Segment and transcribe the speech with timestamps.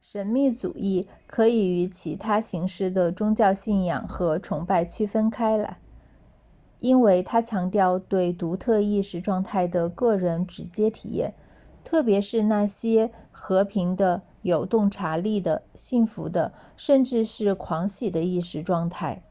[0.00, 5.78] 神秘主义可以与其他形式的宗教信仰和崇拜区分开来
[6.80, 11.34] 因为它强调对独特意识状态的个人直接体验
[11.84, 19.22] 特别是那些和平的有洞察力的幸福的甚至是狂喜的意识状态